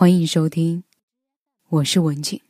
[0.00, 0.84] 欢迎收听，
[1.70, 2.40] 我是文景。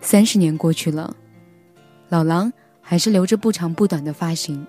[0.00, 1.14] 三十年过去了，
[2.08, 4.66] 老狼还是留着不长不短的发型。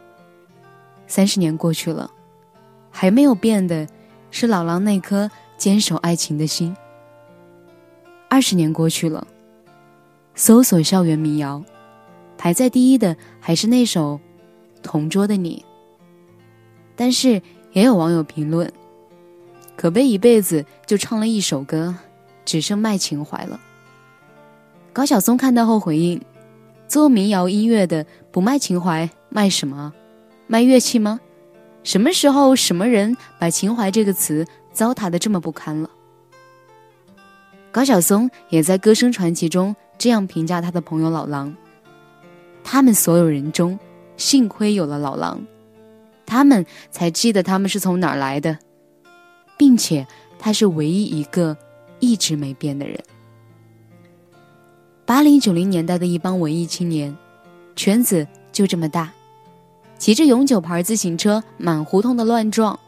[1.07, 2.11] 三十年过去了，
[2.91, 3.87] 还没有变的
[4.29, 6.77] 是老狼那颗坚守爱情的心。
[8.29, 9.25] 二十年过去了，
[10.35, 11.65] 搜索校园民谣，
[12.37, 14.19] 排在第一的还是那首
[14.83, 15.65] 《同桌的你》。
[16.95, 17.41] 但是。
[17.75, 18.71] 也有网友评论
[19.75, 21.93] ：“可悲一辈子就唱了一首歌，
[22.45, 23.59] 只剩卖情怀了。”
[24.93, 26.21] 高晓松看到后回应
[26.87, 29.93] ：“做民谣音乐的不卖情怀，卖什么？
[30.47, 31.19] 卖乐器吗？
[31.83, 35.89] 什么时候什么人把情怀这个词糟蹋的这么不堪了？”
[37.73, 41.53] 高晓松也在《歌声传奇》中这样评价他的朋友老狼
[42.63, 43.77] ：“他们所有人中，
[44.15, 45.45] 幸亏有了老狼。”
[46.25, 48.57] 他们才记得他们是从哪儿来的，
[49.57, 50.05] 并且
[50.39, 51.57] 他是唯一一个
[51.99, 52.99] 一直没变的人。
[55.05, 57.15] 八零九零年代的一帮文艺青年，
[57.75, 59.11] 圈子就这么大，
[59.99, 62.79] 骑着永久牌自行车满胡同的乱撞。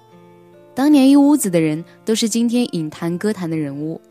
[0.73, 4.01] 当年一屋子的人都是今天影坛歌坛的人物。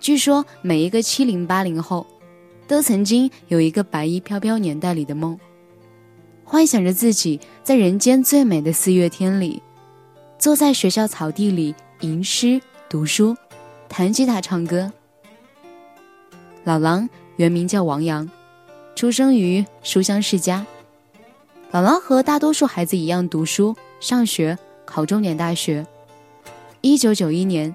[0.00, 2.06] 据说每一个七零八零后，
[2.66, 5.38] 都曾经有一个白衣飘飘年代里的梦。
[6.44, 9.62] 幻想着自己在人间最美的四月天里，
[10.38, 13.34] 坐在学校草地里吟诗读书，
[13.88, 14.92] 弹吉他唱歌。
[16.62, 18.30] 老狼原名叫王阳，
[18.94, 20.64] 出生于书香世家。
[21.70, 25.86] 老狼和大多数孩子一样读书、上学、考重点大学。
[26.82, 27.74] 一九九一年，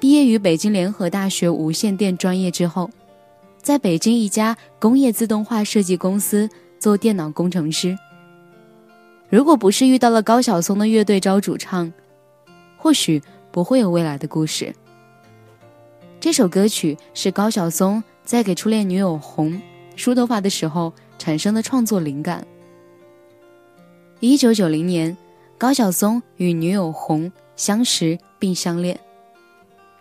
[0.00, 2.90] 毕业于北京联合大学无线电专业之后，
[3.62, 6.48] 在北京一家工业自动化设计公司。
[6.78, 7.96] 做电脑工程师。
[9.28, 11.92] 如果不是遇到了高晓松的乐队招主唱，
[12.76, 14.74] 或许不会有未来的故事。
[16.20, 19.60] 这首歌曲是高晓松在给初恋女友红
[19.96, 22.46] 梳头发的时候产生的创作灵感。
[24.20, 25.16] 一九九零年，
[25.56, 28.98] 高晓松与女友红相识并相恋，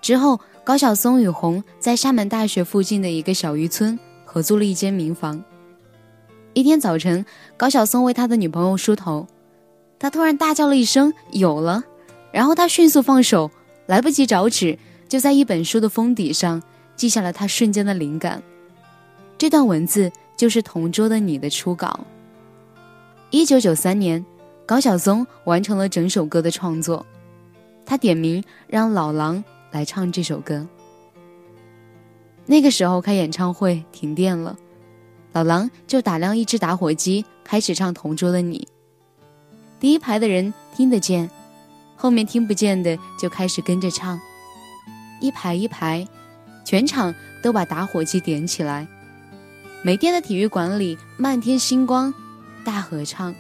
[0.01, 5.43] 之后高晓松与红在厦门大学附近的一个小渔村合租了一间民房。
[6.57, 7.23] 一天早晨，
[7.55, 9.27] 高晓松为他的女朋友梳头，
[9.99, 11.83] 他突然大叫了一声“有了”，
[12.33, 13.51] 然后他迅速放手，
[13.85, 16.63] 来不及找纸，就在一本书的封底上
[16.95, 18.41] 记下了他瞬间的灵感。
[19.37, 21.99] 这段文字就是《同桌的你》的初稿。
[23.29, 24.25] 一九九三年，
[24.65, 27.05] 高晓松完成了整首歌的创作，
[27.85, 30.67] 他点名让老狼来唱这首歌。
[32.47, 34.57] 那个时候开演唱会停电了。
[35.33, 38.67] 老狼就打亮一只打火机，开始唱《同桌的你》。
[39.79, 41.29] 第一排的人听得见，
[41.95, 44.19] 后面听不见的就开始跟着唱。
[45.21, 46.07] 一排一排，
[46.65, 48.87] 全场都把打火机点起来。
[49.83, 52.13] 没电的体育馆里，漫天星光，
[52.65, 53.33] 大合唱。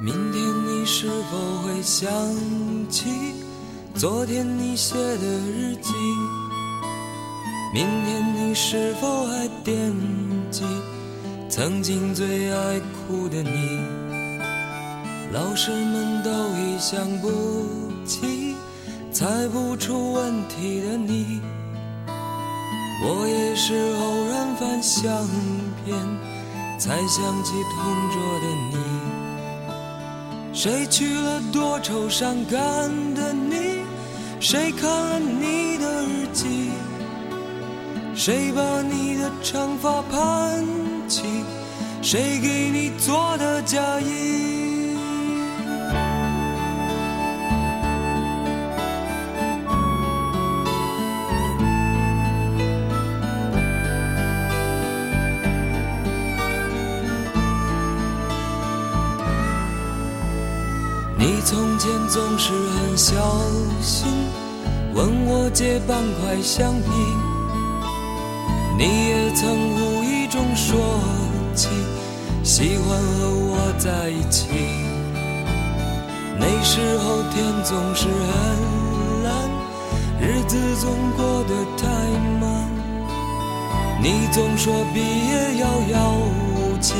[0.00, 2.08] 明天你是否会想
[2.88, 3.10] 起
[3.94, 5.92] 昨天你写的日记？
[7.72, 9.92] 明天你是否还惦
[10.50, 10.64] 记？
[11.48, 13.80] 曾经最爱哭的你，
[15.32, 17.30] 老师们都已想不
[18.04, 18.56] 起，
[19.12, 21.40] 猜不出问题的你，
[23.04, 25.24] 我也是偶然翻相
[25.84, 25.96] 片，
[26.76, 28.76] 才想起同桌的你。
[30.52, 33.84] 谁娶了多愁善感的你？
[34.40, 36.70] 谁看了你的日记？
[38.22, 40.62] 谁把你的长发盘
[41.08, 41.22] 起？
[42.02, 44.94] 谁给你做的嫁衣？
[61.16, 63.14] 你从前总是很小
[63.80, 64.06] 心，
[64.92, 67.29] 问我借半块橡皮。
[68.80, 70.80] 你也曾无意中说
[71.54, 71.68] 起。
[72.42, 74.46] 喜欢和我在一起，
[76.38, 79.30] 那时候天总是很蓝，
[80.18, 81.86] 日子总过得太
[82.40, 82.66] 慢。
[84.02, 86.14] 你总说毕业遥遥
[86.56, 86.94] 无期，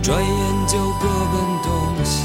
[0.00, 1.34] 转眼就各奔
[1.64, 1.72] 东
[2.04, 2.22] 西。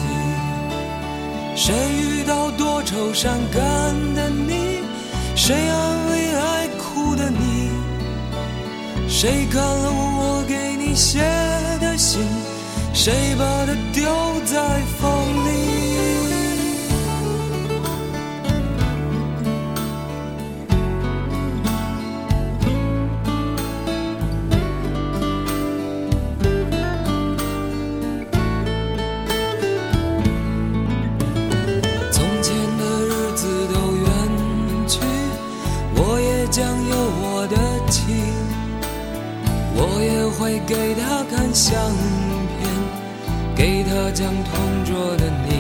[1.56, 3.60] 谁遇到多愁善感
[4.14, 4.82] 的你？
[5.36, 7.56] 谁安慰爱哭的你？
[9.19, 11.18] 谁看了我给你写
[11.81, 12.22] 的信？
[12.94, 14.04] 谁把它丢
[14.46, 15.10] 在风
[15.44, 15.67] 里？
[41.54, 41.80] 相
[42.60, 42.70] 片，
[43.56, 45.52] 给他讲同桌的你。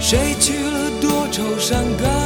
[0.00, 2.19] 谁娶了多愁善感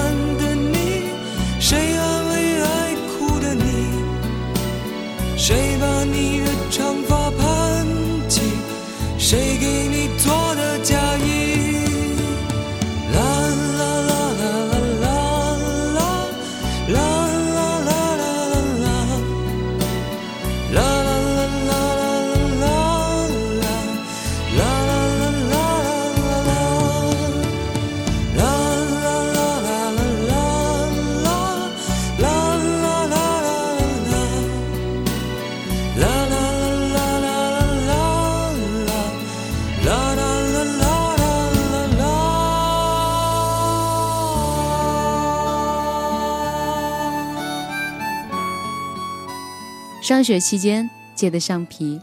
[50.04, 51.98] 上学期间借的橡皮，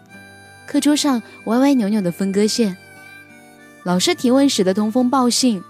[0.65, 2.75] 课桌上歪歪扭扭的分割线，
[3.83, 5.61] 老师提问时的通风报信，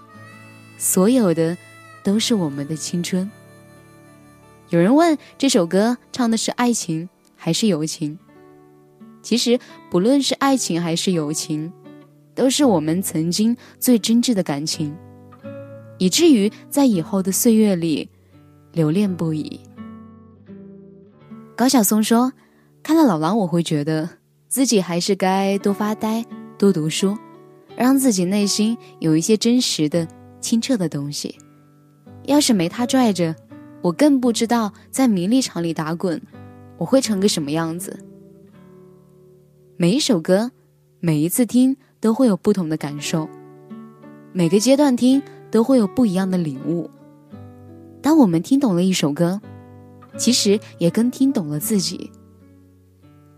[0.78, 1.58] 所有的
[2.02, 3.30] 都是我们的青春。
[4.70, 7.06] 有人问这首歌唱的是爱情
[7.36, 8.18] 还是友情？
[9.20, 11.70] 其实不论是爱情还是友情，
[12.34, 14.96] 都是我们曾经最真挚的感情，
[15.98, 18.08] 以至于在以后的岁月里
[18.72, 19.60] 留恋不已。
[21.54, 22.32] 高晓松说
[22.82, 24.08] ：“看了老狼，我会觉得
[24.48, 26.24] 自己还是该多发呆、
[26.56, 27.16] 多读书，
[27.76, 30.08] 让自己内心有一些真实的、
[30.40, 31.38] 清澈的东西。
[32.24, 33.36] 要是没他拽着，
[33.82, 36.20] 我更不知道在名利场里打滚，
[36.78, 38.02] 我会成个什么样子。
[39.76, 40.52] 每一首歌，
[41.00, 43.28] 每一次听都会有不同的感受，
[44.32, 46.90] 每个阶段听都会有不一样的领悟。
[48.00, 49.42] 当我们听懂了一首歌。”
[50.16, 52.10] 其实也更听懂了自己。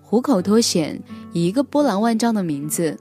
[0.01, 2.99] 虎口脱险以一个波澜万丈的名字，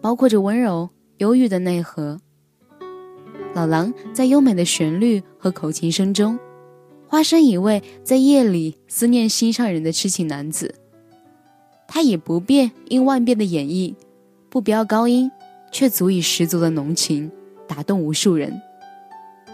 [0.00, 2.18] 包括着温柔忧郁的内核。
[3.54, 6.38] 老狼在优美的旋律和口琴声中，
[7.08, 10.74] 化身一位在夜里思念心上人的痴情男子。
[11.88, 13.94] 他以不变应万变的演绎，
[14.50, 15.30] 不飙高音，
[15.72, 17.30] 却足以十足的浓情
[17.66, 18.60] 打动无数人。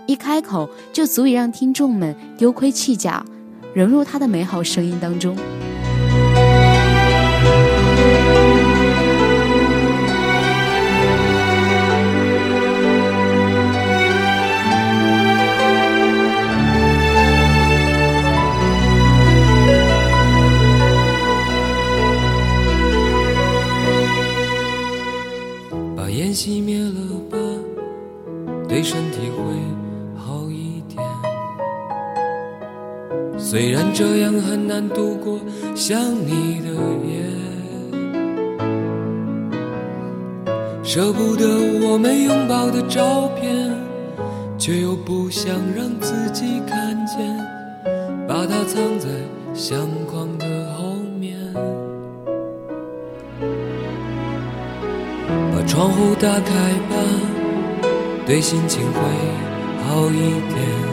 [0.07, 3.25] 一开口就足以让听众们丢盔弃甲。
[3.75, 5.37] 融入他的美好声音当中。
[25.97, 26.91] 把烟熄灭了
[27.31, 27.39] 吧，
[28.69, 29.22] 对身体
[33.53, 35.39] 虽然这样很难度过
[35.75, 36.71] 想你的
[37.05, 37.23] 夜，
[40.83, 41.45] 舍不得
[41.87, 43.71] 我们拥抱的照片，
[44.57, 47.29] 却又不想让自己看见，
[48.27, 49.11] 把它藏在
[49.53, 51.37] 相框的后面，
[55.53, 56.97] 把窗户打开吧，
[58.25, 59.03] 对心情会
[59.85, 60.92] 好一点。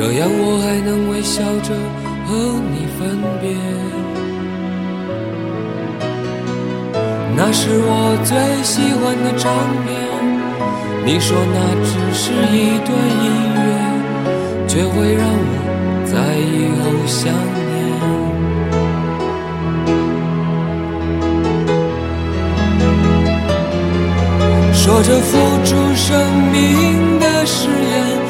[0.00, 1.74] 这样我还能微笑着
[2.24, 2.32] 和
[2.72, 3.52] 你分别。
[7.36, 9.52] 那是我最喜欢的唱
[9.84, 9.88] 片。
[11.04, 12.88] 你说那只是一段
[13.20, 13.28] 音
[13.60, 13.60] 乐，
[14.66, 15.54] 却会让我
[16.06, 16.16] 在
[16.48, 17.20] 以后想
[17.68, 17.68] 念。
[24.72, 26.08] 说着付出生
[26.50, 26.56] 命
[27.20, 28.29] 的誓言。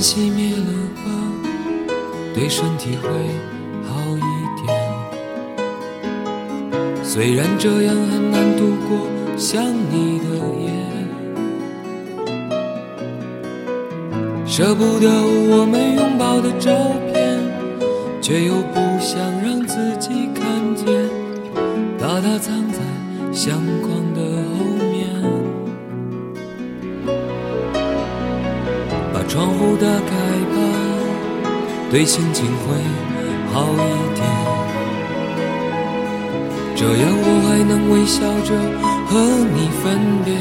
[0.00, 1.10] 熄灭了吧，
[2.34, 3.08] 对身体会
[3.84, 4.20] 好一
[4.62, 4.66] 点。
[7.02, 10.24] 虽然这样很难度过想你的
[10.60, 10.70] 夜，
[14.46, 15.08] 舍不得
[15.50, 16.70] 我们拥抱的照
[17.12, 17.38] 片，
[18.20, 20.44] 却又不想让自己看
[20.76, 20.86] 见，
[21.98, 22.78] 把它藏在
[23.32, 24.07] 相框
[29.38, 30.10] 窗户打开
[30.50, 30.56] 吧，
[31.92, 32.74] 对心情会
[33.52, 33.76] 好一
[34.16, 34.20] 点。
[36.74, 38.50] 这样我还能微笑着
[39.06, 39.14] 和
[39.54, 39.84] 你分
[40.24, 40.34] 别。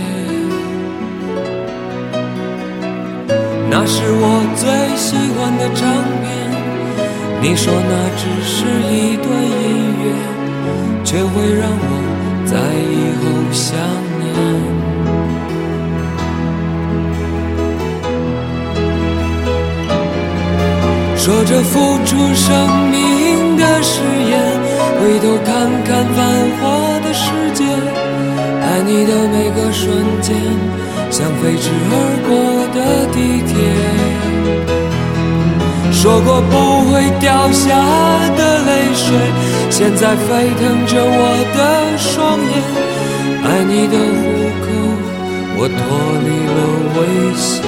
[3.70, 4.66] 那是我最
[4.98, 5.86] 喜欢的唱
[6.24, 6.25] 片，
[7.39, 10.06] 你说那只是一段音乐，
[11.06, 11.86] 却会让我
[12.48, 13.77] 在以后想
[21.28, 24.40] 说着付出生命的誓言。
[24.98, 25.54] 回头看
[25.84, 26.24] 看繁
[26.56, 26.64] 华
[27.02, 27.66] 的世界，
[28.64, 29.92] 爱你的每个瞬
[30.22, 30.34] 间，
[31.12, 31.94] 像飞驰而
[32.30, 32.32] 过
[32.72, 32.80] 的
[33.12, 33.52] 地铁。
[35.92, 36.54] 说过不
[36.90, 37.76] 会掉下
[38.38, 39.06] 的泪水，
[39.70, 41.60] 现在沸腾着我的
[41.98, 42.56] 双眼。
[43.44, 44.24] 爱你的虎
[44.64, 44.66] 口，
[45.58, 45.76] 我脱
[46.24, 46.60] 离了
[46.96, 46.98] 危
[47.36, 47.68] 险。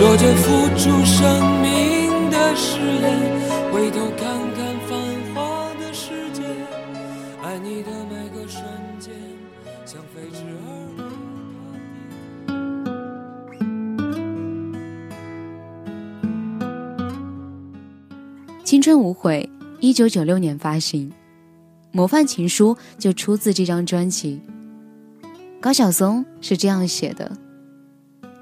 [0.00, 3.04] 说着付出生命的誓言，
[3.70, 4.98] 回头看看繁
[5.34, 6.42] 华的世界，
[7.42, 8.64] 爱你的每个瞬
[8.98, 9.12] 间，
[9.84, 11.04] 像飞驰而过。
[18.64, 21.10] 青春无悔，一九九六年发行，
[21.92, 24.40] 《模范情书》就出自这张专辑。
[25.60, 27.30] 高晓松是这样写的。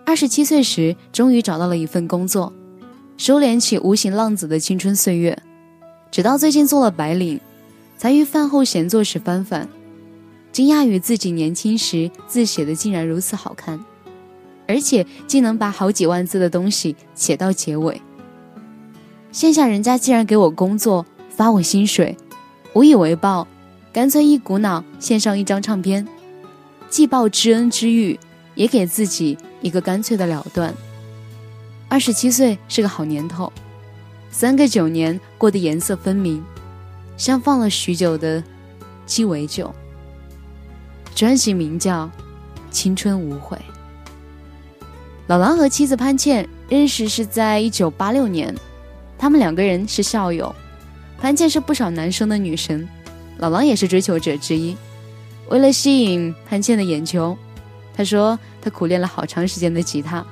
[0.08, 2.50] 二十七岁时，终于找到了一份工作，
[3.18, 5.38] 收敛起无形浪子的青春岁月。
[6.10, 7.38] 直到最近做了白领，
[7.98, 9.68] 才于饭后闲坐时翻翻，
[10.50, 13.84] 惊讶于自己年轻时字写的竟然如此好看，
[14.66, 18.00] 而且竟能把好几万字的东西写到结尾。
[19.30, 22.16] 线下人家既然给我工作，发我薪水，
[22.72, 23.46] 无以为报，
[23.92, 26.08] 干脆一股脑献上一张唱片，
[26.88, 28.18] 既报知恩之遇，
[28.58, 29.38] 也给自己。
[29.60, 30.72] 一个干脆的了断。
[31.88, 33.52] 二十七岁是个好年头，
[34.30, 36.40] 三个九年过得颜色分明，
[37.16, 38.40] 像放了许久的
[39.04, 39.74] 鸡尾酒。
[41.12, 42.06] 专辑名叫
[42.70, 43.56] 《青春无悔》。
[45.26, 48.54] 老狼和妻子潘倩认识是在一九八六年，
[49.18, 50.54] 他们两个人是校友。
[51.20, 52.88] 潘倩是不少男生的女神，
[53.38, 54.76] 老狼也是追求者之一。
[55.48, 57.36] 为了吸引潘倩的眼球。
[57.98, 60.24] 他说，他苦练了好长时间的吉他，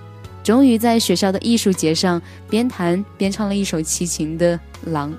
[0.44, 4.56] 终于在学校的艺术节上边弹边唱了一首齐秦的
[4.92, 5.10] 《狼》。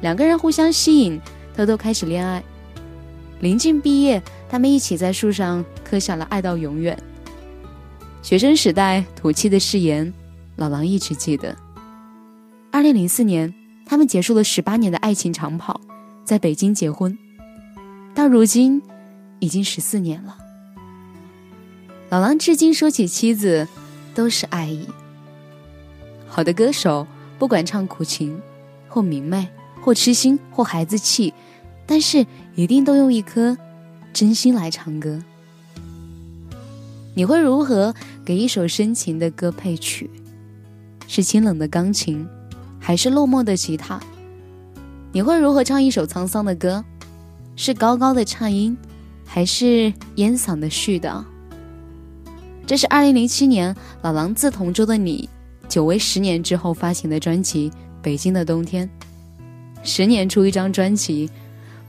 [0.00, 1.20] 两个人互相吸引，
[1.56, 2.40] 偷偷开始恋爱。
[3.40, 6.96] 临近毕业，他们一起在树上刻下了“爱到永远”。
[8.22, 10.14] 学生时代土气的誓言，
[10.54, 11.56] 老狼一直记得。
[12.70, 13.52] 二零零四年，
[13.84, 15.80] 他们结束了十八年的爱情长跑，
[16.24, 17.18] 在北京结婚。
[18.14, 18.80] 到如今，
[19.40, 20.36] 已经十四年了。
[22.10, 23.68] 老狼至今说起妻子，
[24.14, 24.88] 都是爱意。
[26.26, 27.06] 好的歌手，
[27.38, 28.40] 不管唱苦情，
[28.88, 29.46] 或明媚，
[29.82, 31.34] 或痴心，或孩子气，
[31.86, 32.24] 但是
[32.54, 33.58] 一定都用一颗
[34.14, 35.22] 真心来唱歌。
[37.14, 40.08] 你会如何给一首深情的歌配曲？
[41.06, 42.26] 是清冷的钢琴，
[42.80, 44.00] 还是落寞的吉他？
[45.12, 46.82] 你会如何唱一首沧桑的歌？
[47.54, 48.74] 是高高的颤音，
[49.26, 51.22] 还是烟嗓的絮叨？
[52.68, 55.26] 这是二零零七年老狼自同桌的你，
[55.70, 57.70] 久违十年之后发行的专辑
[58.02, 58.86] 《北京的冬天》。
[59.82, 61.30] 十年出一张专辑，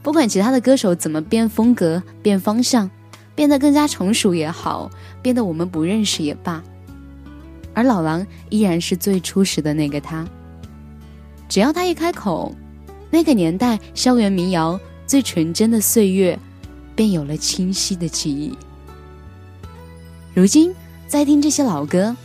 [0.02, 2.90] 不管其他的歌手怎么变风格、变方向，
[3.34, 6.64] 变得更加成熟也好，变得我们不认识也罢，
[7.74, 10.26] 而老狼依然是最初始的那个他。
[11.46, 12.54] 只要他一开口，
[13.10, 16.38] 那个年代校园民谣最纯真的岁月，
[16.96, 18.56] 便有了清晰的记忆。
[20.40, 20.74] 如今
[21.06, 22.16] 再听这些老歌，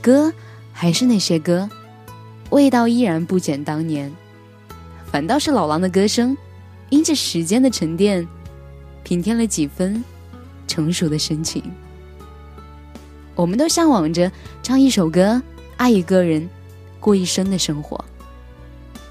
[0.00, 0.32] 歌
[0.72, 1.70] 还是那些歌，
[2.50, 4.12] 味道依然不减当年。
[5.06, 6.36] 反倒是老狼的歌声，
[6.90, 8.26] 因着时间的沉淀，
[9.04, 10.02] 平添了几分
[10.66, 11.62] 成熟的深情。
[13.36, 14.28] 我们都向往着
[14.60, 15.40] 唱一首歌，
[15.76, 16.50] 爱一个人，
[16.98, 18.04] 过一生的生活。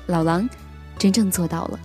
[0.08, 0.50] 老狼
[0.98, 1.80] 真正做到了。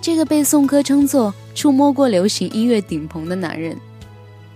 [0.00, 3.76] 这个被宋柯称作触摸过流行音乐顶棚的男人，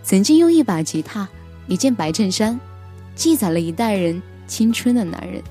[0.02, 1.28] 曾经用一把吉他、
[1.66, 2.58] 一件白衬衫，
[3.14, 5.42] 记载了一代人青春的男人。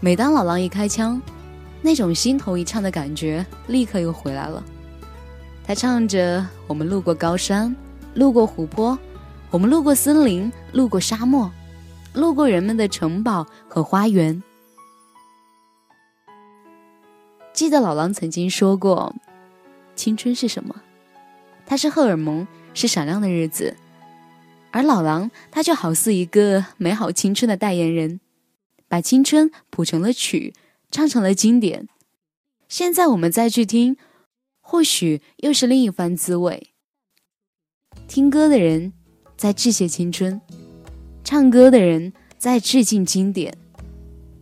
[0.00, 1.20] 每当老狼一开枪，
[1.80, 4.62] 那种心头一颤的感觉立刻又回来了。
[5.66, 7.74] 他唱着：“我们路过高山，
[8.14, 8.98] 路过湖泊，
[9.50, 11.50] 我们路过森林，路过沙漠，
[12.12, 14.42] 路过人们的城堡和花园。”
[17.54, 19.14] 记得老狼曾经说过
[19.96, 20.76] ：“青春是什么？
[21.64, 23.76] 它是荷尔蒙，是闪亮的日子。”
[24.70, 28.18] 而老狼他就好似一个美好青春的代言人，
[28.88, 30.52] 把青春谱成了曲，
[30.90, 31.88] 唱成了经典。
[32.68, 33.96] 现在我们再去听，
[34.60, 36.72] 或许又是另一番滋味。
[38.08, 38.92] 听歌的人
[39.36, 40.40] 在致谢青春，
[41.22, 43.56] 唱歌的人在致敬经典。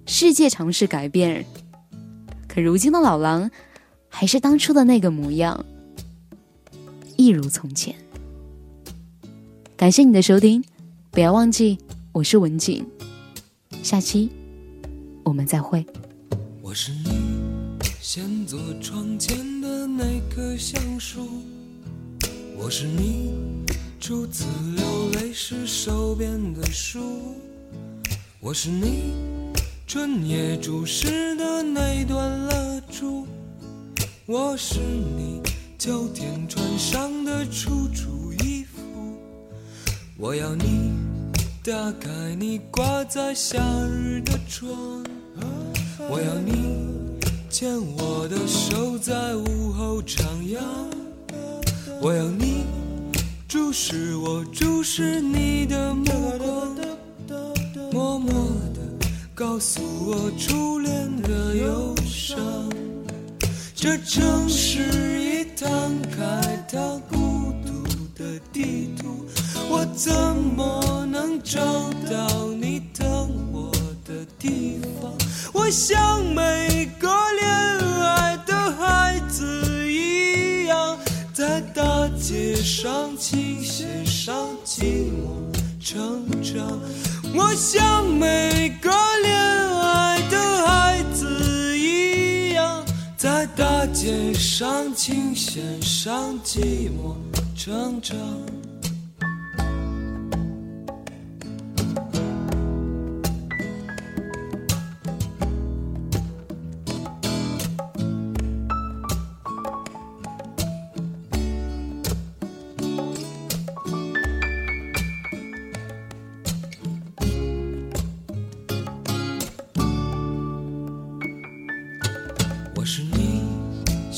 [0.07, 1.45] 世界尝试改变。
[2.49, 3.51] 可如今的老狼，
[4.09, 5.65] 还是当初的那个模样，
[7.19, 7.95] 一如从前。
[9.83, 10.63] 感谢你的收听，
[11.11, 11.77] 不要忘记
[12.13, 12.87] 我是文景，
[13.83, 14.31] 下期
[15.25, 15.85] 我们再会。
[16.61, 17.11] 我是你
[18.01, 21.27] 先坐窗前的那棵橡树，
[22.57, 23.33] 我是你
[23.99, 24.45] 初次
[24.77, 27.01] 流泪时手边的书，
[28.39, 29.15] 我是你。
[29.89, 33.27] 春夜注视的那段蜡烛，
[34.27, 35.43] 我是你
[35.77, 38.22] 秋天穿上的楚楚。
[40.23, 40.93] 我要你
[41.65, 42.09] 打开
[42.39, 43.59] 你挂在夏
[43.89, 45.05] 日的窗，
[46.09, 46.79] 我要你
[47.51, 50.61] 牵我的手在午后徜徉，
[52.01, 52.65] 我要你
[53.49, 56.05] 注视我注视你的目
[56.39, 56.77] 光，
[57.91, 58.33] 默默
[58.75, 59.09] 的。
[59.35, 62.39] 告诉我初恋的忧伤，
[63.75, 66.79] 这城市已摊开它
[67.11, 67.83] 孤独
[68.15, 69.22] 的地图，
[69.75, 71.59] 我怎么能找
[72.11, 73.73] 到你等我
[74.05, 75.11] 的地方？
[75.55, 77.09] 我像每个
[77.41, 77.49] 恋
[78.03, 80.99] 爱的孩子一样，
[81.33, 85.41] 在大街上琴弦上寂寞
[85.81, 86.79] 成长。
[87.35, 88.91] 我像每个
[89.23, 92.85] 恋爱的孩子一样，
[93.17, 97.17] 在大街上琴弦上寂寞
[97.57, 98.15] 成长。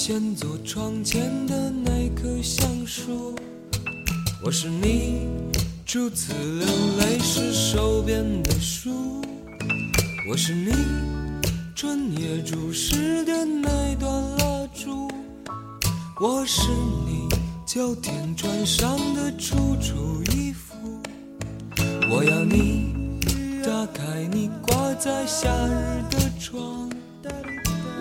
[0.07, 3.35] 先坐窗前的那棵橡树，
[4.43, 5.27] 我是你
[5.87, 6.67] 初次流
[6.99, 9.25] 泪时手边的书，
[10.29, 10.73] 我是你
[11.75, 15.11] 春夜注视的那段蜡烛，
[16.21, 16.69] 我是
[17.07, 17.27] 你
[17.64, 20.77] 秋天穿上的楚楚衣服，
[22.11, 22.93] 我要你
[23.64, 26.90] 打开你挂在夏日的窗，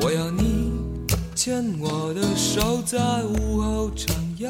[0.02, 0.53] 我要你。
[1.46, 4.50] 牵我的手，在午后徜徉。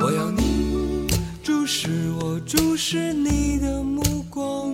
[0.00, 1.06] 我要你
[1.42, 4.72] 注视我，注视你的目光，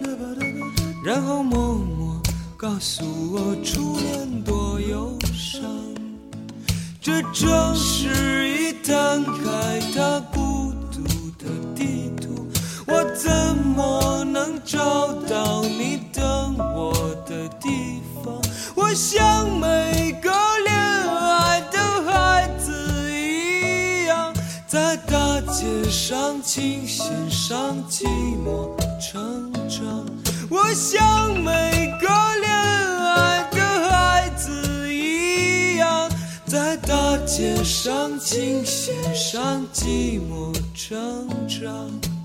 [1.05, 2.23] 然后默默
[2.57, 5.61] 告诉我初恋多忧伤。
[7.01, 11.03] 这城市已摊开它孤独
[11.37, 12.47] 的地图，
[12.87, 16.95] 我怎么能找到你等我
[17.27, 18.41] 的地方？
[18.77, 20.08] 我想每
[25.69, 28.05] 街上，琴弦上，寂
[28.43, 30.07] 寞成长。
[30.49, 32.09] 我像每个
[32.41, 36.11] 恋爱的孩子一样，
[36.47, 42.18] 在大街上，琴弦上，寂寞成长。